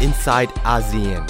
[0.00, 1.26] inside ASEAN.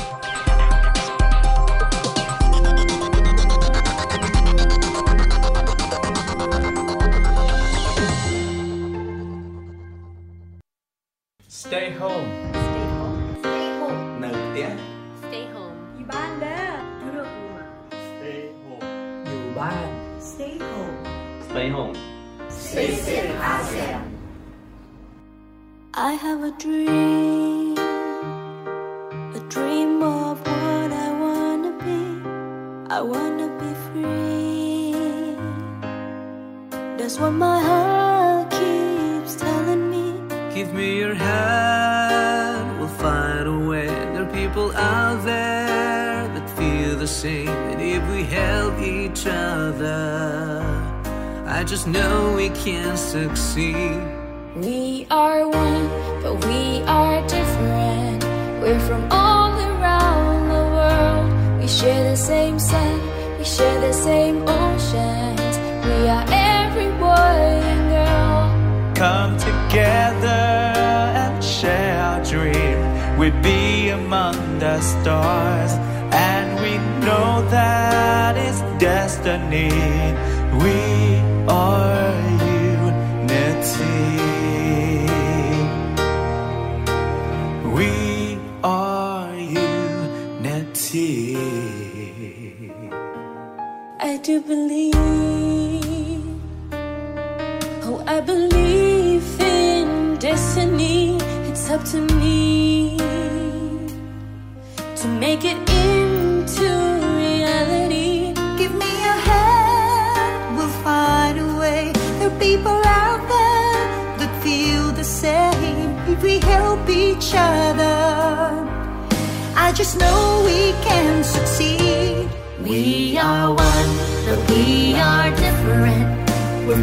[11.49, 12.29] Stay home.
[12.53, 13.37] Stay home.
[13.41, 14.21] Stay home.
[14.23, 14.71] Nagtia.
[15.21, 15.53] Stay eh?
[15.55, 15.77] home.
[15.97, 17.51] อยู่บ้านเด้ออยู่ดอกอยู่
[18.11, 18.87] Stay home.
[20.31, 20.97] Stay home.
[21.49, 21.97] Stay home.
[22.67, 24.01] Stay safe ASEAN.
[25.95, 27.38] I have a dream.
[40.59, 43.87] Give me your hand, we'll find a way.
[43.87, 47.47] There are people out there that feel the same.
[47.71, 50.61] And if we help each other,
[51.47, 54.03] I just know we can succeed.
[54.57, 55.87] We are one,
[56.25, 58.25] but we are different.
[58.61, 61.61] We're from all around the world.
[61.61, 62.99] We share the same sun,
[63.39, 65.55] we share the same oceans.
[65.87, 68.95] We are every boy and girl.
[68.97, 70.18] come together
[74.09, 75.73] among the stars,
[76.15, 79.69] and we know that it's destiny.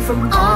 [0.06, 0.55] From all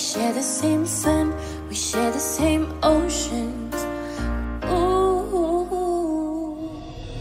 [0.00, 1.34] share the same sun,
[1.68, 3.74] we share the same oceans.
[4.64, 5.68] Ooh.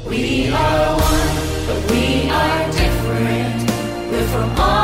[0.08, 1.36] We are one,
[1.68, 3.72] but we are different.
[4.12, 4.79] We're from all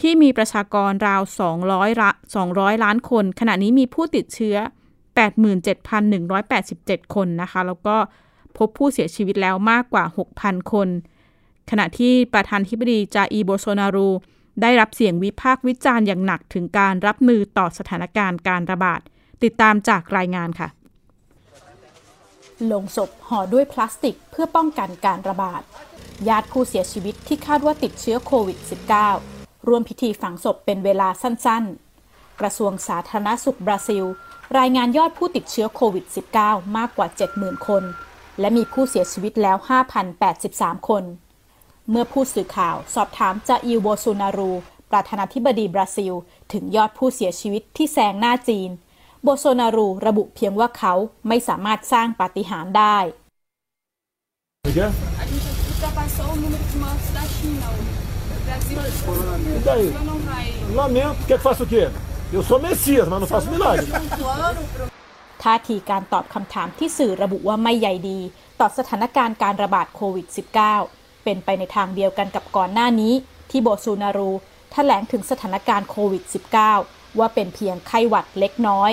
[0.01, 1.23] ที่มีประชากรราว
[1.61, 2.11] 200ละ
[2.47, 4.57] 200 ล้านคน ขณะนี้มีผู้ติดเชื้อ
[5.81, 7.97] 87,187 คนนะคะ แล้วก็
[8.57, 10.05] พบผู้เสียชีวิตแล้วมากกว่า
[10.39, 10.89] 6,000 คน
[11.71, 14.09] ขณะที่ประธานธิบดีจาอีโบโซนารู
[14.63, 19.01] ได้รับเสียงวิพากษ์วิจารณ์อย่างหนักถึงการรับมือต่อสถานการณ์การระบาด
[19.45, 20.69] ติดตามจากรายงานค่ะ
[22.73, 25.63] ลงศพห่อด้วยพลาสติกเพื่อป้องกันการระบาด
[26.29, 28.59] ญาติผู้เสียชีวิตที่คาดว่าติดเชื้อโควิด
[29.13, 34.05] -19 ร่วมพิธีฝังศพเป็นเวลาสั้นๆ กระทรวงสาธารณสุขบราซิล
[34.59, 36.05] รายงานยอดผู้ติดเชื้อโควิด
[36.41, 37.83] -19 มากกว่า 70,000 คน
[38.41, 39.57] และมีผู้เสียชีวิตแล้ว
[40.23, 41.05] 5,083 คน
[41.91, 44.53] เมื่อผู้สื่อข่าวสอบถามจาอิลโบซูนารู
[44.91, 46.15] ประธานาธิบดีบราซิล
[46.53, 48.71] ถึงยอดผู้เสียชีวิตที่แซงหน้าจีน
[49.23, 50.95] โบโซนารูระบุเพียงว่าเขา
[51.29, 52.99] ไม่สามารถสร้างปาฏิหาริย์ได้
[54.67, 54.81] O quê?
[55.23, 57.67] A gente ultrapassou o número de mortes da China.
[58.35, 58.77] O Brasil
[59.57, 59.87] E daí?
[60.11, 60.47] não vai.
[60.79, 61.83] Lamento, quer que faça o quê?
[62.37, 63.87] Eu sou Messias, mas não faço milagre.
[64.05, 64.85] Um plano pro
[65.43, 68.21] ท่าทีการตอบคำถามที่สื่อระบุว่าไม่ใหญ่ดี
[68.61, 70.27] ต่อสถานการณ์การระบาดโควิด
[70.77, 73.13] -19 เป็นไปในทางเดียวกันกับก่อนหน้านี้
[73.51, 74.31] ที่โบซูนารู
[74.73, 76.23] แถลงถึงสถานการณ์โควิด
[76.67, 78.93] -19 ว่าเป็นเพียงไข้หวัดเล็กน้อย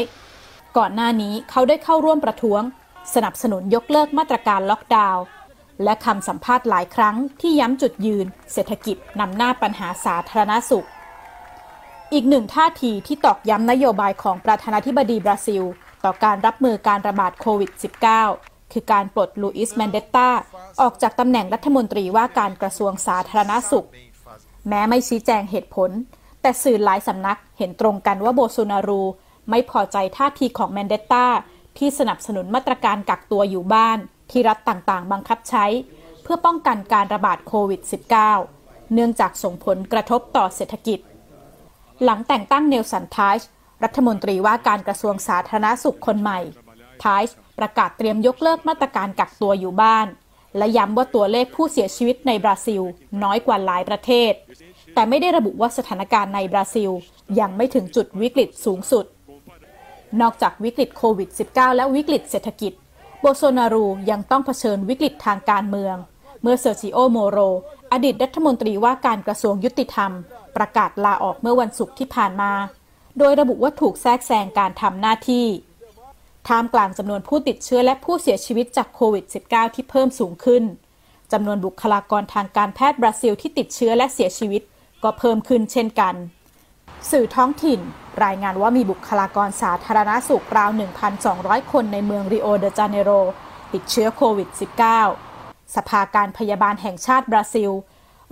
[0.78, 2.62] ก่อนหน้านี้เขาได้เข้าร่วมประท้วง
[3.14, 5.24] สนับสนุนยกเลิกมาตรการล็อกดาวน์
[5.84, 10.88] และคำสัมภาษณ์หลายครั้งที่ย้ำจุดยืน เศรษฐกิจนำหน้าปัญหาสาธารณสุข
[12.14, 15.64] อีกหนึ่งท่าทีที่ตอกย้ำนโยบายของประธานาธิบดีบราซิล
[16.04, 17.72] ต่อการรับมือการระบาดโควิด
[18.22, 20.30] -19 คือการปลดลูอิสแมนเดตตา
[20.82, 23.88] ออกจากตำแหน่งรัฐมนตรีว่าการกระทรวงสาธารณสุข
[24.70, 25.92] แม้ไม่ชี้แจงเหตุผล
[26.48, 29.04] แต่สื่อหลายสำนักเห็นตรงกันว่าโบซูนารู
[29.50, 31.26] ไม่พอใจท่าทีของแมนเดตตา
[31.78, 33.98] ที่สนับสนุนมาตรการกักตัวอยู่บ้าน
[34.32, 35.66] ที่รัฐต่างๆ บังคับใช้
[36.24, 37.82] เพื่อป้องกันการระบาดโควิด
[38.38, 41.00] -19 เนื่องจากส่งผลกระทบต่อเศรษฐกิจ
[42.04, 43.48] หลังแต่งตั้งเนลสันไทช์
[43.84, 46.40] รัฐมนตรีว่าการกระทรวงสาธารณสุขคนใหม่
[47.02, 50.08] ไทช์ประกาศเตรียมยกเลิกมาตรการกักตัวอยู่บ้าน
[50.58, 52.82] และย้ำว่าตัวเลขผู้เสียชีวิตในบราซิล
[53.24, 54.34] น้อยกว่าหลายประเทศ
[54.98, 56.92] แต่ไม่ได้ระบุว่าสถานการณ์ในบราซิล
[57.40, 59.06] ยังไม่ถึงจุดวิกฤตสูงสุด
[60.22, 62.74] นอกจากวิกฤตโควิด -19 และวิกฤตเศรษฐกิจ
[63.20, 65.96] โบโซนารูยังต้องเผชิญวิกฤตทางการเมือง
[66.42, 67.38] เมื่อเซอร์จิโอโมโร
[67.92, 70.12] อดีตรัฐมนตรีว่าการกระทรวงยุติธรรม
[70.56, 72.52] ประกาศลาออกเมื่อวันศุกร์ที่ผ่านมา
[73.18, 75.46] โดยระบุว่าถูกแทรกแซงการทำหน้าที่
[76.48, 80.64] ท่ามกลางจำนวนผู้ติดเชื้อและผู้เสียชีวิตจากโควิด -19 ที่เพิ่มสูงขึ้น
[81.32, 84.64] จำนวนบุคลากรทางการแพทย์บราซิลที่ติดเชื้อและเสียชีวิต
[85.04, 86.16] ก็เพิ่มขึ้นเช่นกัน
[87.12, 87.80] สื่อท้องถิ่น
[88.26, 90.70] รายงานว่ามีบุคลากรสาธารณสุขราว
[91.22, 93.12] 1,200 คนในเมืองริโอเดจาเนโร
[93.74, 94.50] ติดเชื้อโควิด
[95.12, 97.72] -19 สภาการพยาบาลแห่งชาติบราซิล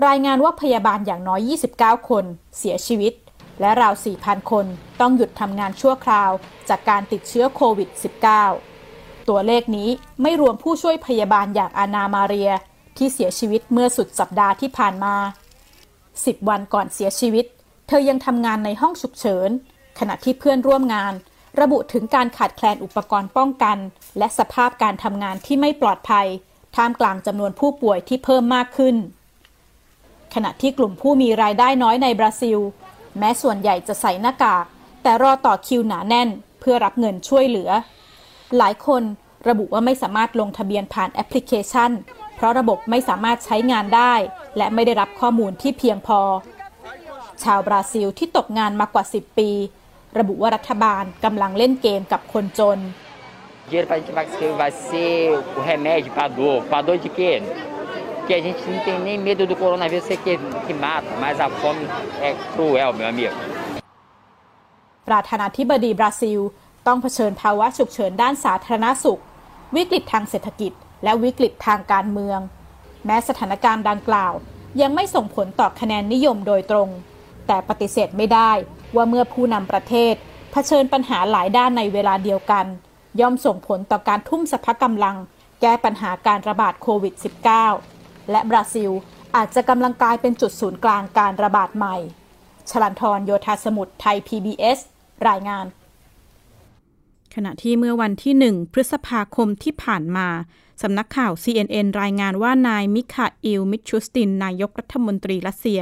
[0.07, 1.41] รายงานว่าพยาบาลอย่างน้อย
[1.77, 2.25] 29 คน
[2.57, 3.13] เสียชีวิต
[3.61, 4.65] และราว 4,000 คน
[5.01, 6.31] ต้องหยุดทำงานชั่วคราว
[6.69, 7.89] จากการติดเชื้อโควิด
[8.59, 9.89] -19 ตัวเลขนี้
[10.21, 12.51] ไม่รวมผู้ช่วยพยาบาลอย่างอานามาเรีย
[12.97, 15.15] ที่เสียชีวิตเมื่อสุดสัปดาห์ที่ผ่านมา
[16.23, 17.45] 10 วันก่อนเสียชีวิต
[17.87, 19.49] เธอยังทำงานในห้องฉุกเฉิน
[19.99, 21.13] ขณะที่เพื่อนร่วมงาน
[21.61, 23.77] ระบุถึงการขาดแคลนอุปกรณ์ป้องกัน
[24.17, 26.27] และสภาพการทำงานที่ไม่ปลอดภัย
[26.75, 28.95] ท่ามกลางจำนวนผู้ป่วยที่เพิ่มมากขึ้น
[30.35, 32.59] ขณะที่กลุ่มผู้มีรายได้น้อยในบราซิล
[33.19, 34.65] แม้ส่วนใหญ่จะใส่หน้ากาก
[35.03, 36.29] แต่รอต่อคิวหนาแน่น
[36.59, 37.69] เพื่อรับเงินช่วยเหลือ
[38.57, 39.03] หลายคน
[39.49, 41.91] ระบุว่าไม่สามารถลงทะเบียนผ่านแอปพลิเคชัน
[42.35, 44.13] เพราะระบบไม่สามารถใช้งานได้
[44.57, 46.21] และไม่ได้รับข้อมูลที่เพียงพอ
[47.43, 49.49] ชาวบราซิลที่ตกงานมากกว่า 10 ปี
[50.19, 52.79] ระบุว่ารัฐบาลกำลังเล่นเกมกับคนจน
[53.69, 56.63] dinheiro para a gente vai ser, vai ser o remédio para a dor.
[56.65, 57.41] Para a dor de quê?
[58.27, 61.49] Que a gente não tem nem medo do coronavírus ser que, que mata, mas a
[61.49, 61.87] fome
[62.21, 63.35] é cruel, meu amigo.
[65.07, 66.39] ประธานาธิบดีบราซิล
[66.87, 69.21] ต้องเผชิญภาวะฉุกเฉินด้านสาธารณสุข
[69.75, 70.71] วิกฤตทางเศรษฐกิจ
[71.05, 72.39] และวิกฤตทางการเมือง
[73.05, 74.33] แม้สถานการณ์ดังกล่าว
[74.81, 76.89] ยังไม่ส่งผลต่อคะแนนนิยมโดยตรง
[77.47, 78.51] แต่ปฏิเสธไม่ได้
[78.95, 80.13] ว่าเมื่อผู้นำประเทศ
[80.51, 82.65] เผชิญปัญหาหลายด้านในเวลาเดียวกัน
[83.19, 85.17] ย่อมส่งผลต่อการทุ่มสรรพกำลัง
[85.61, 87.13] แก้ปัญหาการระบาดโควิด
[87.71, 88.91] -19 และบราซิล
[89.35, 91.95] อาจจะกำลังกลายเป็นจุดศูนย์กลางการระบาดใหม่
[92.69, 94.79] ชลันทรโยธาสมุทรไทย PBS
[95.29, 95.65] รายงาน
[97.35, 100.27] ขณะที่เมื่อวันที่ 1 พฤษภาคมที่ผ่านมา
[100.81, 105.79] สำนักข่าว CNN รายงานว่านายมิคาอิล มิชูสติน นายกรัฐมนตรีรัสเซีย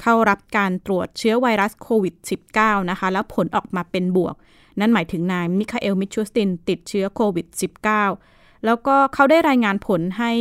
[0.00, 2.14] เข้ารับการตรวจเชื้อไวรัสโควิด
[2.52, 4.34] -19 นะคะ แล้วผลออกมาเป็นบวก
[4.80, 7.46] นั่นหมายถึงนายมิคาเอล มิชูสติน ติดเชื้อโควิด
[8.06, 10.32] -19 แล้วก็เขาได้รายงานผลให้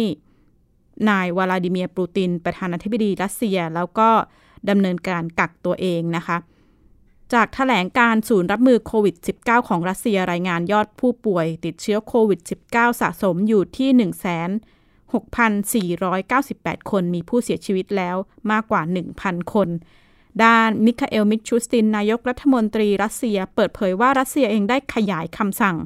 [1.09, 4.09] นายวลาดิเมียร์ปูติน ประธานาธิบดีรัสเซีย แล้วก็
[4.69, 6.37] ดำเนินการกักตัวเองนะคะ
[7.33, 13.89] จากแถลงการณ์ศูนย์รับมือโควิด -19 ของรัสเซียรายงานยอดผู้ป่วยติดเชื้อโควิด -19 สะสมอยู่ที่
[15.99, 18.15] 1,6,498 คนมีผู้เสียชีวิตแล้ว
[18.51, 18.81] มากกว่า
[19.17, 19.69] 1,000 คน
[20.43, 25.77] ด้านมิคาเอลมิชูสตินนายกรัฐมนตรีรัสเซียเปิดเผยว่ารัสเซียเองได้ขยายคำสั่ง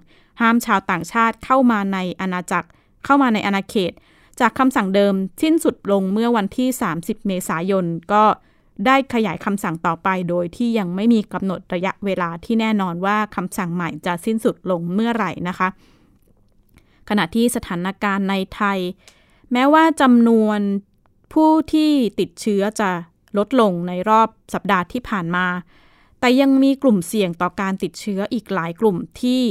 [0.42, 2.68] ห้ามชาวต่างชาติเข้ามาในอาณาจักร
[3.06, 3.94] เข้ามาในอาณาเขต
[4.40, 8.24] จากคำสั่งเดิมสิ้นสุดลงเมื่อวันที่ 30 เมษายนก็
[8.86, 15.68] ได้ขยายคำสั่งต่อไปโดยที่ยังไม่มีกำหนดระยะเวลาที่แน่นอนว่าคำสั่งใหม่จะสิ้นสุดลงเมื่อไหร่นะคะ
[17.10, 18.80] ขณะที่สถานการณ์ในไทย
[19.52, 20.60] แม้ว่าจำนวน
[21.34, 22.90] ผู้ที่ติดเชื้อจะ
[23.38, 25.48] ลดลงในรอบสัปดาห์ที่ผ่านมา
[26.20, 29.42] แต่ยังมีกลุ่มเสี่ยงต่อการติดเชื้ออีกหลายกลุ่มที่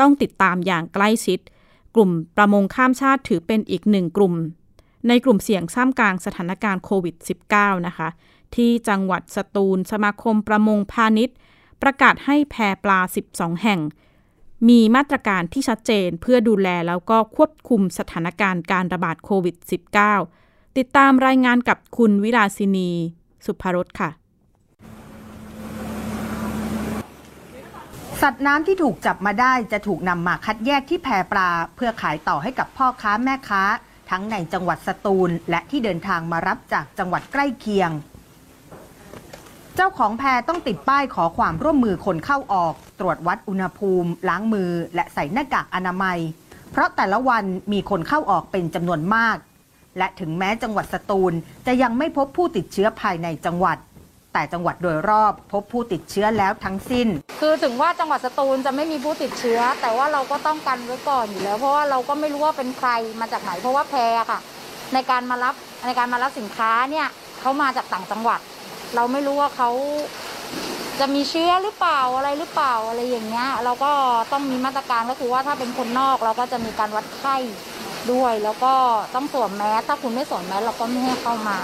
[0.00, 1.38] ต้องติดตามอย่างใกล้ชิด
[1.94, 4.34] กลุ่มประมงข้ามชาติถือเป็นอีกหนึ่งกลุ่ม
[5.08, 7.14] ในกลุ่มเสี่ยงท่ามกลางสถานการณ์โควิด
[7.50, 8.08] -19 นะคะ
[8.56, 11.36] ที่จังหวัดสตูล สมาคมประมงพาณิชย์
[11.82, 13.00] ประกาศให้แพปลา
[13.32, 13.80] 12 แห่ง
[14.68, 19.56] มีมาตรการที่ชัดเจนเพื่อดูแลแล้วก็ควบคุมสถานการณ์การระบาดโควิด
[20.16, 22.90] -19 ติดตามรายงานกับคุณวิลาสินี
[23.46, 24.10] สุภรสค่ะ
[28.22, 33.62] สัตว์น้ำที่ถูกจับมาได้จะถูกนำมาคัดแยกที่แพปลา เพื่อขายต่อให้กับพ่อค้าแม่ค้า
[34.10, 37.90] ทั้งในจังหวัดสตูล และที่เดินทางมารับจากจังหวัดใกล้เคียง
[39.80, 46.18] เจ้าของแพต้องติดป้ายขอความร่วมมือคนเข้าออก ตรวจวัดอุณหภูมิ ล้างมือ และใส่หน้ากากอนามัย
[46.72, 49.36] เพราะแต่ละวันมีคนเข้าออกเป็นจำนวนมาก
[49.98, 51.32] และถึงแม้จังหวัดสตูล
[51.66, 53.78] จะยังไม่พบผู้ติดเชื้อภายในจังหวัด
[54.32, 57.08] แต่จังหวัดโดยรอบพบผู้ติดเชื้อแล้วทั้งสิ้น
[57.40, 64.40] คือถึงว่าจังหวัดสตูลจะไม่มีผู้ติดเชื้อ แต่ว่าเราก็ต้องกันไว้ก่อนอยู่แล้ว เพราะว่าเราก็ไม่รู้ว่าเป็นใครมาจากไหนเพราะว่าแพรค่ะ
[64.94, 65.54] ในการมารับ
[65.86, 67.06] ในการมารับสินค้าเนี่ย
[67.40, 68.40] เขามาจากต่างจังหวัด
[68.94, 69.70] เราไม่รู้ว่าเขา
[71.00, 73.92] จะมีเชื้อหรือเปล่าอะไรหรือเปล่าอะไรอย่างเงี้ย เราก็
[74.32, 77.36] ต้องมีมาตรการก็คือว่าถ้าเป็นคนนอกเราก็จะมีการวัดไข้
[78.12, 78.74] ด้วย แล้วก็
[79.14, 81.58] ต้องสวมแมสถ้าคุณไม่สวมแมสเราก็ไม่ให้เข้ามา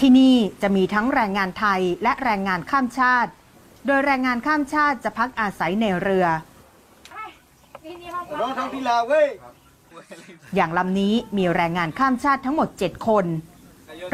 [0.00, 3.30] ที่นี่จะมีทั้งแรงงานไทยและแรงงานข้ามชาติ
[3.86, 6.26] โดยแรงงานข้ามชาติจะพักอาศัยในเรือ
[10.56, 13.24] อย่างลำนี้มีแรงงานข้ามชาติทั้งหมด 7 คน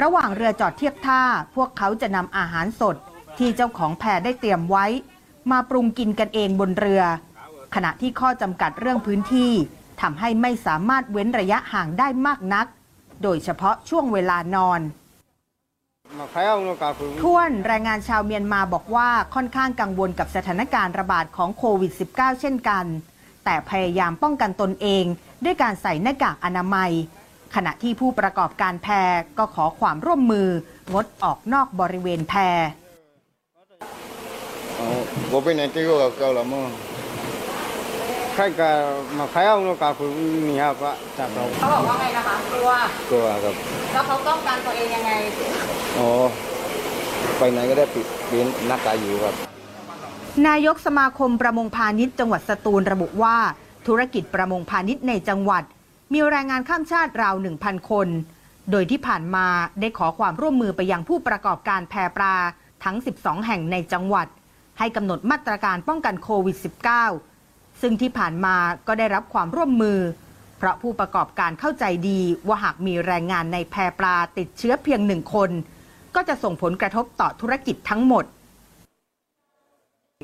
[0.03, 1.23] ระหว่างเรือจอดเทียบท่า
[1.55, 2.97] พวกเขาจะนำอาหารสด
[3.39, 4.87] ที่เจ้าของแพได้เตรียมไว้
[5.51, 7.03] มาปรุงกินกันเองบนเรือ
[7.75, 9.53] ขณะที่ข้อจำกัดเรื่องพื้นที่
[10.01, 12.67] ทำให้ไม่สามารถเว้นระยะห่างได้มากนัก
[13.23, 14.81] โดยเฉพาะช่วงเวลานอน
[17.21, 22.85] ท้วนแรงงานชาวเมียนมาบอกว่าค่อนข้างกังวลกับสถานการณ์ระบาดของโควิด -19 เช่นกัน
[23.45, 25.05] แต่พยายามป้องกันตนเอง
[25.45, 26.93] ด้วยการใส่หน้ากากอนามัย
[27.55, 30.49] ขณะที่ผู้ประกอบการแพรก็ขอความร่วมมือ
[30.95, 32.35] งดออกนอกบริเวณแพ
[35.31, 36.65] ผมเป็นนายที่ก็เก่าละมั้ง
[38.35, 38.71] ใครก็
[39.19, 40.09] มาใครเอาโนกาคุณ
[40.49, 42.71] มีครับว่าจากเราเขาบอกว่าไงนะคะกลัว
[43.11, 43.55] กลัวครับ
[43.93, 45.11] แล้วเขาต้องการตัวเองยังไง
[45.99, 46.11] อ๋อ
[47.39, 49.35] ไปไหนก็ได้ปิดเป็นหน้ากากอยู่ครับ
[50.49, 53.37] นายกสมาคมประมงพาณิชย์จังหวัดสตูลระบุว่า
[53.87, 55.63] ธุรกิจประมงพาณิชย์ในจังหวัด
[56.15, 58.09] มีแรงงานข้ามชาติราว 1,000 คน
[58.71, 59.47] โดยที่ผ่านมา
[59.81, 62.35] ได้ขอความร่วมมือไปยังผู้ประกอบการแพปลา
[62.85, 64.27] ทั้ง 12 แห่งในจังหวัด
[64.79, 66.57] ให้กำหนดมาตรการป้องกันโควิด
[67.19, 69.99] -19 ซึ่งที่ผ่านมาก็ได้รับความร่วมมือ
[70.59, 75.51] เพราะผู้ประกอบการเข้าใจดีว่าหากมีแรงงานในแพปลาติดเชื้อเพียงหนึ่งคน
[76.15, 78.25] ก็จะส่งผลกระทบต่อธุรกิจทั้งหมด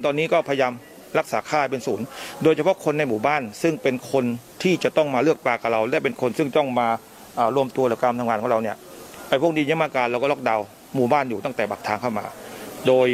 [0.05, 0.73] ตอนนี้ก็พยายาม
[1.19, 2.05] รักษาค่าเป็นศูนย์
[2.43, 4.25] โดยเฉพาะคนในหมู่บ้าน ซึ่งเป็นคน
[4.63, 6.89] ที่จะต้องมาเลือกปลากับเรา และเป็นคนซึ่งต้องมา
[7.57, 8.77] รวมตัวหรือการทำงานของเราเนี่ย
[9.29, 12.25] ไอ้พวกนี้ยังมาการเราก็ล็อกดาวน์หมู่บ้านอยู่ตั้งแต่บักทางเข้ามา
[12.87, 13.09] โดย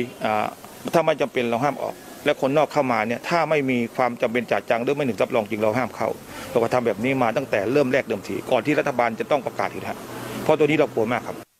[0.94, 1.94] ถ้าไม่จำเป็นเราห้ามออก
[2.24, 6.08] และคนนอกเข้ามาเนี่ยถ้าไม่มีความจำเป็นจ่าจังหรือไม่หนึ่งรับรองจริงเราห้ามเข้า
[6.50, 9.98] เราก็ทำแบบนี้มาตั้งแต่เริ่มแรกเดิมทีก่อนที่รัฐบาลจะต้องประกาศอีกนะ
[10.42, 11.51] เพราะตัวนี้เรากลัวมากครับ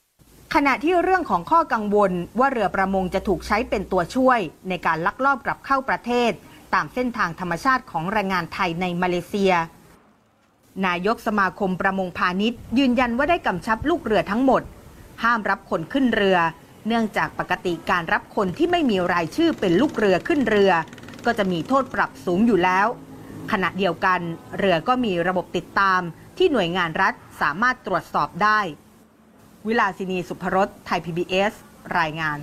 [0.57, 6.33] ขณะที่เรื่องของข้อกังวลว่าเรือประมงจะถูกใช้เป็นตัวช่วย ในการลักลอบกลับเข้าประเทศ
[6.75, 9.53] ตามเส้นทางธรรมชาติของแรงงานไทยในมาเลเซีย
[10.87, 14.63] นายกสมาคมประมงพาณิชย์ ยืนยันว่าได้กำชับลูกเรือทั้งหมด
[15.23, 16.39] ห้ามรับคนขึ้นเรือ
[16.87, 20.73] เนื่องจากปกติการรับคนที่ไม่มีรายชื่อเป็นลูกเรือขึ้นเรือ
[21.25, 22.87] ก็จะมีโทษปรับสูงอยู่แล้ว
[23.53, 24.21] ขณะเดียวกัน
[24.59, 26.01] เรือก็มีระบบติดตาม
[26.37, 28.61] ที่หน่วยงานรัฐสามารถตรวจสอบได้
[29.67, 31.53] วิลาสินีสุภรสไทย PBS
[31.99, 32.39] รายงาน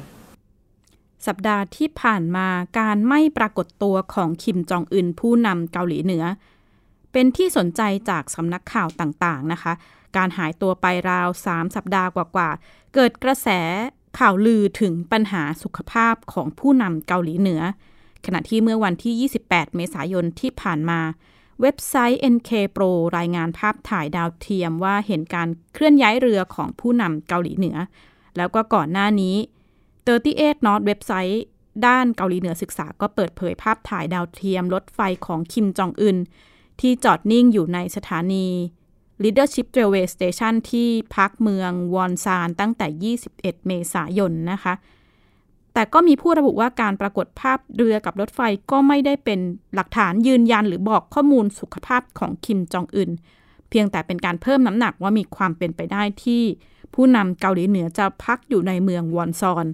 [1.28, 2.48] สัปดาห์ที่ผ่านมา
[2.80, 6.24] การไม่ปรากฏตัวของคิมจองอึนผู้นำเกาหลีเหนือ
[7.12, 9.74] เป็นที่สนใจจากสำนักข่าวต่างๆนะคะ
[10.18, 13.48] การหายตัวไปราว 3 สัปดาห์กว่าๆ เกิดกระแส
[14.20, 17.62] ข่าวลือถึงปัญหาสุขภาพของผู้นำเกาหลีเหนือ
[18.26, 21.00] ขณะที่เมื่อวันที่ 28 เมษายนที่ผ่านมา
[21.62, 27.78] เว็บไซต์ NK Pro รายงานภาพถ่ายดาวเทียมว่าเห็นการเคลื่อนย้ายเรือของผู้นำเกาหลีเหนือ
[28.38, 29.36] แล้วก็ก่อนหน้านี้
[30.00, 31.42] 38 North เว็บไซต์
[31.86, 36.18] ด้านเกาหลีเหนือศึกษาก็เปิดเผยภาพถ่ายดาวเทียมรถไฟของคิมจองอึน
[36.82, 38.48] ที่จอดนิ่งอยู่ในสถานี
[39.24, 44.74] Leadership Railway Station ที่พักเมืองวอนซานตั้งแต่ 21 เมษายนนะคะ
[45.74, 48.40] แต่ก็มีผู้ระบุว่าการปรากฏภาพเรือกับรถไฟ
[48.72, 49.40] ก็ไม่ได้เป็น
[49.76, 53.10] หลักฐานยืนยันหรือบอกข้อมูลสุขภาพของคิมจองอึน
[53.70, 56.44] เพียงแต่เป็นการเพิ่มน้ำหนักว่ามีความเป็นไปได้ที่
[56.94, 59.66] ผู้นำเกาหลีเหนือจะพักอยู่ในเมืองวอนซอน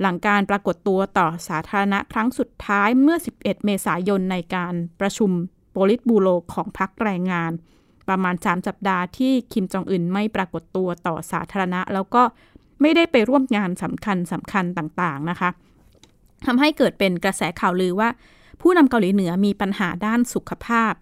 [0.00, 5.30] หลังการปรากฏตัวต่อสาธารณะครั้งสุดท้ายเมื่อ 11 เมษายนในการประชุม
[5.70, 7.52] โปลิตบูโรของพรรคแรงงาน
[8.08, 12.22] ประมาณ 3 สัปดาห์ที่คิมจองอึนไม่ปรากฏตัวต่อสาธารณะ แล้วก็
[12.80, 15.50] ไม่ได้ไปร่วมงานสำคัญสำคัญต่างๆนะคะ
[16.46, 18.08] ทำให้เกิดเป็นกระแสข่าวลือว่า
[18.60, 20.92] ผู้นำเกาหลีเหนือมีปัญหาด้านสุขภาพ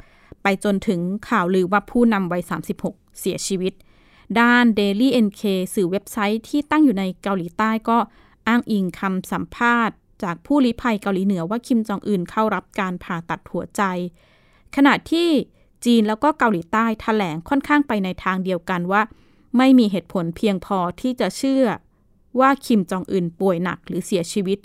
[0.42, 2.42] ไปจนถึงข่าวลือว่าผู้นำวัย
[2.80, 3.72] 36 เสียชีวิต
[4.40, 5.42] ด้าน Daily NK
[5.74, 7.98] สื่อเว็บไซต์ที่ตั้งอยู่ในเกาหลีใต้ก็
[8.48, 13.82] อ้างอิงคำสัมภาษณ์ จากผู้ลี้ภัยเกาหลีเหนือว่าคิมจองอึนเข้ารับการผ่าตัดหัวใจ
[14.76, 15.28] ขณะที่
[15.84, 19.02] จีนแล้วก็เกาหลีใต้แถลงค่อนข้างไปในทางเดียวกันว่า
[19.56, 21.64] ไม่มีเหตุผลเพียงพอที่จะเชื่อ
[22.40, 24.58] ว่าคิมจองอึนป่วยหนักหรือเสียชีวิต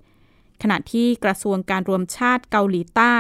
[0.62, 3.16] ขณะที่กระทรวงการรวมชาติเกาหลีใต้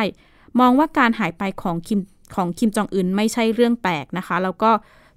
[0.60, 2.01] มองว่าการหายไปของคิม
[2.36, 4.71] ของคิมจองอึนไม่ใช่เรื่องแปลกนะคะ แล้วก็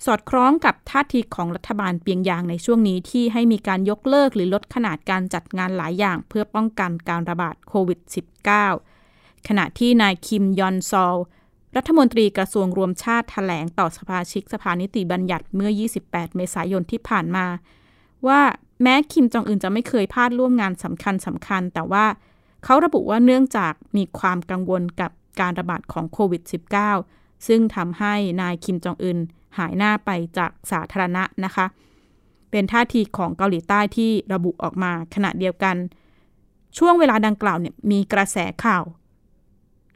[0.06, 7.98] สอดคล้องกับท่าทีของรัฐบาลเปียงยางในช่วงนี้ที่ให้มีการยกเลิกหรือลดขนาดการจัดงานหลายอย่าง เพื่อป้องกันการระบาดโควิด
[8.74, 11.16] -19 ขณะที่นายคิมยอนซอล
[11.76, 15.70] รัฐมนตรีกระทรวงรวมชาติแถลงต่อสภาชิกสภานิติบัญญัติเมื่อ
[16.02, 17.46] 28 เมษายนที่ผ่านมา
[18.26, 18.40] ว่า
[18.82, 22.06] แม้คิมจองอึนจะไม่เคยพลาดร่วมงานสำคัญสำคัญ แต่ว่า
[22.64, 26.42] เขาระบุว่าเนื่องจากมีความกังวลกับการระบาดของโควิด
[26.92, 29.18] -19 ซึ่งทำให้นายคิมจองอึน
[29.58, 31.66] หายหน้าไปจากสาธารณะนะคะ
[32.50, 35.76] เป็นท่าทีของเกาหลีใต้ที่ระบุออกมาขณะเดียวกัน
[36.78, 38.82] ช่วงเวลาดังกล่าวเนี่ยมีกระแสข่าว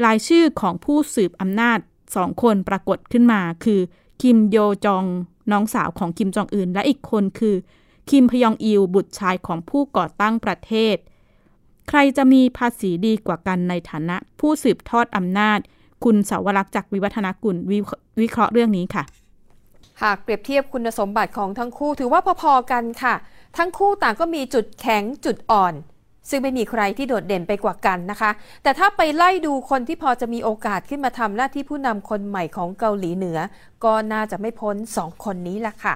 [0.05, 1.79] รายชื่อของผู้สืบอำนาจ
[2.17, 3.81] สองคนปรากฏขึ้นมา คือ
[4.23, 5.05] คิมโยจอง
[5.51, 7.57] น้องสาวของคิมจองอึนและอีกคนคือ
[8.11, 10.97] คิมพยองอิลบุตรชายของผู้ก่อตั้งประเทศ
[11.89, 15.59] ใครจะมีภาษีดีกว่ากันในฐานะ ผู้สืบทอดอำนาจ
[16.05, 17.57] คุณเสาวรักษ์จากวิวัฒนากุล
[18.21, 19.05] วิเคราะห์เรื่องนี้ค่ะ
[20.03, 23.15] หากเปรียบเทียบคุณสมบัติของทั้งคู่ถือว่าพอๆกันค่ะ
[23.57, 25.75] ทั้งคู่ต่างก็มีจุดแข็งจุดอ่อน
[26.31, 28.31] ซึ่งไม่มีใครที่โดดเด่นไปกว่ากันนะคะ
[28.63, 33.39] แต่ถ้าไปไล่ดูคนที่พอจะมีโอกาสขึ้นมาทำหน้าที่ผู้นำคนใหม่ของเกาหลีเหนือ
[33.85, 35.95] ก็น่าจะไม่พ้นสองคนนี้ละค่ะ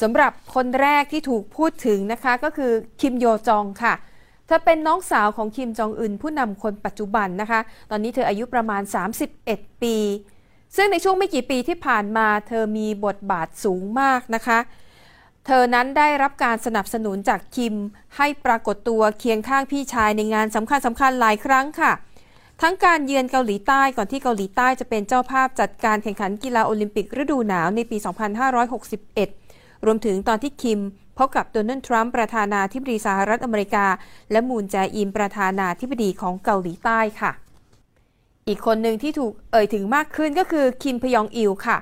[0.00, 3.94] สำหรับคนแรกที่ถูกพูดถึงนะคะก็คือคิมโยจองค่ะ
[4.46, 8.82] เธอเป็นน้องสาวของคิมจองอึนผู้นำคนปัจจุบันนะคะ ตอนนี้เธออายุประมาณ
[9.32, 9.96] 31 ปี
[10.76, 17.74] ซึ่งในช่วงไม่กี่ปีที่ผ่านมา เธอมีบทบาทสูงมากนะคะเเธอนั้นได้รับการสนับสนุนจากคิม
[18.16, 21.92] ให้ปรากฏตัวเคียงข้างพี่ชายในงานสำคัญสำคัญหลายครั้งค่ะ
[22.62, 27.96] ทั้งการเยือนเกาหลีใต้ก่อนที่เกาหลีใต้จะเป็นเจ้าภาพจัดการแข่งขันกีฬาโอลิมปิกฤดูหนาวในปี
[29.12, 30.80] 2561 รวมถึงตอนที่คิม
[31.18, 33.86] พบกับโดนัลด์ทรัมป์ประธานาธิบดีสหรัฐอเมริกา
[34.30, 37.30] และมูนแจอินประธานาธิบดีของเกาหลีใต้ค่ะ
[38.48, 41.78] อีกคนหนึ่งที่ถูกเอ่ยถึงมากขึ้นก็คือคิมพยองอิลค่ะ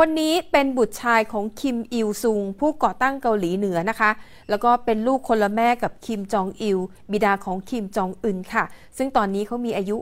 [0.00, 4.10] คนนี้เป็นบุตรชายของคิมอิลซุง ผู้ก่อตั้งเกาหลีเหนือนะคะ
[4.48, 6.78] แล้วก็เป็นลูกคนละแม่กับคิมจองอิล
[7.10, 8.64] บิดาของคิมจองอึนค่ะ
[8.96, 9.96] ซึ่งตอนนี้เขามีอายุ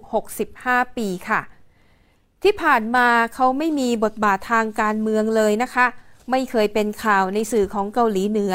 [0.46, 1.40] 65 ปีค่ะ
[2.42, 5.87] ที่ผ่านมาเขาไม่มีบทบาททางการเมืองเลยนะคะ
[6.30, 8.54] ไม่เคยเป็นข่าวในสื่อของเกาหลีเหนือ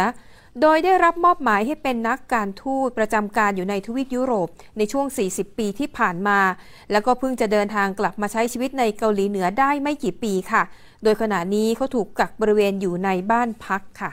[0.62, 4.47] โดยได้รับมอบหมายให้เป็นนักการทูตประจำการอยู่ในทวีปยุโรป
[4.78, 6.39] ในช่วง 40 ปีที่ผ่านมา
[6.91, 10.63] แล้วก็เพิ่งจะเดินทางกลับมาใช้ชีวิตในเกาหลีเหนือได้ไม่กี่ปีค่ะ
[11.03, 14.12] โดยขณะนี้เขาถูกกักบริเวณอยู่ในบ้านพักค่ะ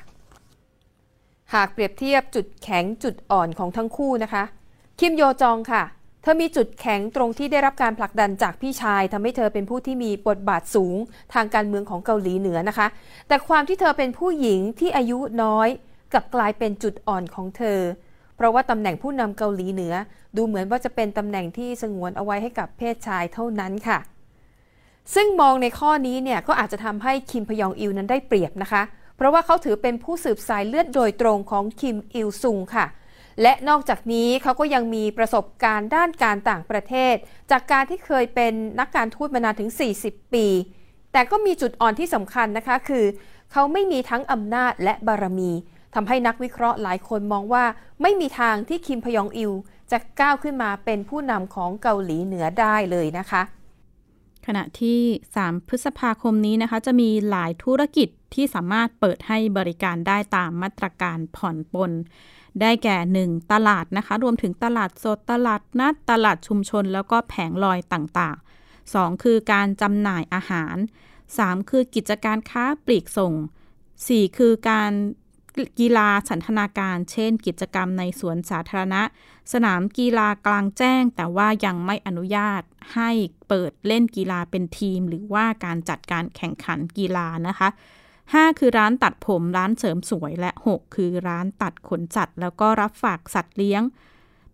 [1.54, 4.44] หากเปรียบเทียบจุดแข็งจุดอ่อนของทั้งคู่นะคะ
[4.98, 5.82] คิมโยจองค่ะ
[6.22, 10.96] เธอมีจุดแข็งตรงที่ได้รับการผลักดันจากพี่ชายทำให้เธอเป็นผู้ที่มีบทบาทสูง
[11.34, 12.86] ทางการเมืองของเกาหลีเหนือนะคะ
[13.28, 15.68] แต่ความที่เธอเป็นผู้หญิงที่อายุน้อย
[16.12, 17.80] กลับกลายเป็นจุดอ่อนของเธอ
[18.36, 19.94] เพราะว่าตำแหน่งผู้นำเกาหลีเหนือ
[20.36, 23.98] ดูเหมือนว่าจะเป็นตำแหน่งที่สงวนเอาไว้ให้กับเพศชายเท่านั้นค่ะ
[25.14, 28.82] ซึ่งมองในข้อนี้เนี่ยก็อาจจะทำให้คิมพยองอิลนั้นได้เปรียบนะคะ
[29.16, 32.86] เพราะว่าเขาถือเป็นผู้สืบสายเลือดโดยตรงของคิมอิลซุงค่ะ
[33.42, 37.14] และนอกจากนี้เขาก็ยังมีประสบการณ์ด้านการต่างประเทศ
[37.50, 39.70] จากการที่เคยเป็นนักการทูตมานานถึง
[40.02, 40.46] 40 ปี
[41.12, 43.04] แต่ก็มีจุดอ่อนที่สำคัญนะคะคือ
[43.52, 45.50] เขาไม่มีทั้งอำนาจและบารมี
[45.94, 47.64] ทำให้นักวิเคราะห์หลายคนมองว่า
[48.02, 49.52] ไม่มีทางที่คิมพยองอิล
[49.90, 53.42] จะก้าวขึ้นมาเป็นผู้นำของเกาหลีเหนือได้เลยนะคะ
[54.46, 55.00] ขณะที่
[55.36, 61.92] 3 พฤษภาคมนี้นะคะจะมีหลายธุรกิจที่สามารถเปิดให้บริการได้ตามมาตรการผ่อนปลน
[62.60, 70.76] ได้แก่ 1 ตลาดนะคะ รวมถึงตลาดสดตลาดนัดตลาดชุมชน แล้วก็แผงลอยต่างๆ 2 คือการจำหน่ายอาหาร
[71.22, 73.32] 3 คือกิจการค้าปลีกส่ง
[73.86, 74.92] 4 คือการ
[75.80, 79.02] กีฬาสันทนาการ เช่น กิจกรรมในสวนสาธารณะ
[79.52, 82.62] สนามกีฬากลางแจ้ง แต่ว่ายังไม่อนุญาต
[82.94, 83.10] ให้
[83.48, 87.68] เปิดเล่นกีฬาเป็นทีม หรือว่าการจัดการแข่งขันกีฬานะคะ
[88.14, 93.82] 5 คือร้านตัดผมร้านเสริมสวยและ 6 คือร้านตัดขนสัตว์ แล้วก็รับฝากสัตว์เลี้ยง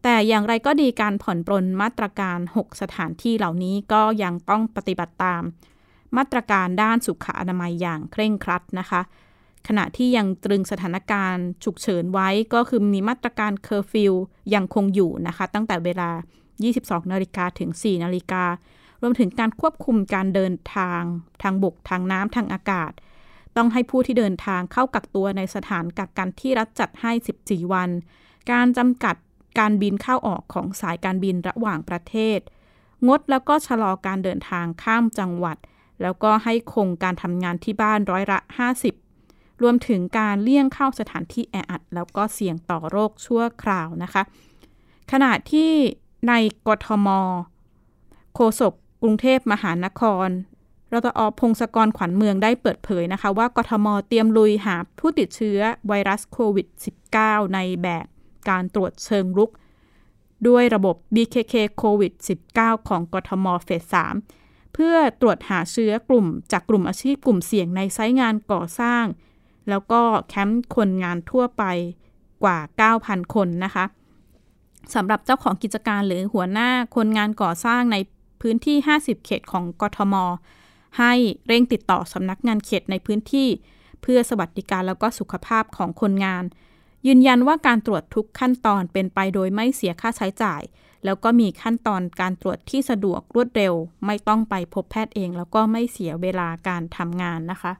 [0.02, 5.42] แต่อย่างไรก็ดีการผ่อนปรนมาตรการ 6 สถานที่เหล่านี้ก็ยังต้องปฏิบัติตาม
[6.16, 9.00] มาตรการด้านสุขอนามัยอย่างเคร่งครัดนะคะ
[9.68, 14.12] ขณะที่ยังตรึงสถานการณ์ฉุกเฉินไว้ก็คือมีมาตรการเคอร์ฟิว
[14.54, 16.10] ยังคงอยู่นะคะ ตั้งแต่เวลา
[16.60, 18.44] 22 นาฬิกาถึง 4 นาฬิกา
[19.02, 21.02] รวมถึงการควบคุมการเดินทาง
[21.42, 22.92] ทางบก ทางน้ำ ทางอากาศ
[23.56, 27.90] ต้องให้ผู้ที่เดินทางเข้ากักตัวในสถานกักกันที่รัฐจัดให้ 14 วัน
[28.50, 29.16] การจำกัด
[29.58, 32.38] การบินเข้าออกของสายการบินระหว่างประเทศ
[33.08, 35.56] งดแล้วก็ชะลอการเดินทางข้ามจังหวัด
[36.02, 38.38] แล้วก็ให้คงการทำงานที่บ้านร้อยละ
[38.78, 39.11] 50
[39.62, 44.22] รวมถึงการเลี่ยงเข้าสถานที่แออัด แล้วก็เสี่ยงต่อโรคชั่วคราวนะคะ
[45.12, 45.70] ขณะที่
[46.28, 46.32] ใน
[46.68, 47.08] กทม
[48.34, 48.72] โฆษก
[49.02, 50.28] กรุงเทพมหานคร
[50.92, 56.66] รตอพงศกรขวัญเมืองได้เปิดเผยนะคะ ว่ากทมเตรียมลุยหาผู้ติดเชื้อไวรัสโควิด
[57.10, 58.06] -19 ในแบบ
[58.48, 59.50] การตรวจเชิงรุก
[60.48, 62.12] ด้วยระบบ BKK โควิด
[62.50, 63.96] -19 ของกทมเฟส
[64.34, 69.04] 3 เพื่อตรวจหาเชื้อกลุ่มจากกลุ่มอาชีพกลุ่มเสี่ยงในไซต์งานก่อสร้าง
[69.68, 71.64] แล้วก็แคมป์คนงานทั่วไป
[72.42, 72.58] กว่า
[72.96, 73.84] 9,000 คนนะคะ
[74.94, 77.96] สำหรับเจ้าของกิจการหรือหัวหน้าคนงานก่อสร้างใน
[78.40, 80.14] พื้นที่ 50 เขตของกทม
[80.98, 81.12] ให้
[81.46, 83.48] เร่งติดต่อสำนักงานเขตในพื้นที่
[84.02, 86.44] เพื่อสวัสดิการแล้วก็สุขภาพของคนงาน
[87.06, 90.62] ยืนยันว่าการตรวจทุกขั้นตอนเป็นไปโดยไม่เสียค่าใช้จ่าย
[91.04, 93.74] แล้วก็มีขั้นตอนการตรวจที่สะดวกรวดเร็ว
[94.06, 97.72] ไม่ต้องไปพบแพทย์เอง แล้วก็ไม่เสียเวลาการทำงานนะคะ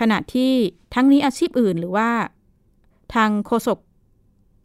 [0.00, 0.52] ขณะที่
[0.94, 2.08] ทั้งนี้อาชีพอื่นหรือว่า
[3.14, 3.78] ทางโฆษก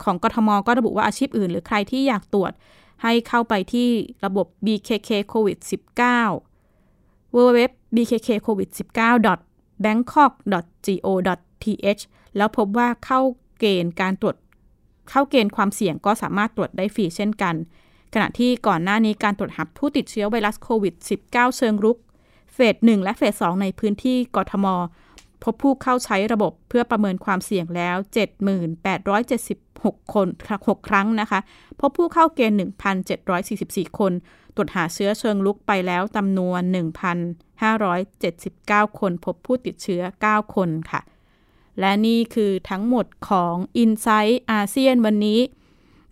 [0.04, 2.52] ของกทมก็ระบุว่าอาชีพอื่น หรือใครที่อยากตรวจ
[3.04, 3.90] ให้เข้าไปที่
[4.26, 7.62] ระบบ BKK COVID 19 www
[7.96, 8.70] bkk covid
[9.12, 11.14] 19 bangkok go
[11.64, 12.04] th
[12.38, 13.22] แล้วพบว่าเข้า
[13.60, 14.36] เกณฑ์การตรวจ
[15.10, 17.56] เข้าเกณฑ์ความเสี่ยงก็สามารถตรวจได้ฟรีเช่นกัน
[18.14, 20.94] ขณะที่ก่อนหน้านี้การตรวจหาผู้ติดเชื้อไวรัสโควิด
[21.26, 21.98] -19 เชิงรุก
[22.54, 24.66] เฟส 1 และเฟส 2 ในพื้นที่กทม
[25.44, 27.96] พบผู้เข้าใช้ระบบเพื่อประเมินความเสี่ยงแล้ว
[29.20, 30.28] 78,776 คน
[30.58, 31.40] 6ครั้งนะคะ
[31.80, 32.58] พบผู้เข้าเกณฑ์
[33.28, 34.12] 1,744 คน
[34.56, 36.62] ตรวจหาเชื้อเชิงลุกไปแล้วจำนวน
[37.60, 41.02] 1,579 คน พบผู้ติดเชื้อ 9 คนค่ะ
[41.80, 45.40] และนี่คือทั้งหมดของ i n s i ซต์อาเซียนวันนี้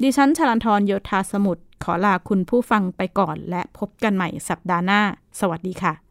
[0.02, 5.02] ดิฉันชลันทรโยธาสมุทรขอลาคุณผู้ฟังไปก่อน และพบกันใหม่สัปดาห์หน้า
[5.40, 6.11] สวัสดีค่ะ